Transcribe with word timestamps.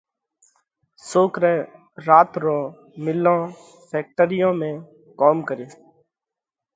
سوڪرئہ 1.09 1.55
رات 2.07 2.31
رو 2.43 2.57
مِلون 3.03 3.39
(فيڪٽريون) 3.89 4.57
۾ 4.67 4.69
ڪوم 5.19 5.37
ڪريو۔ 5.47 5.69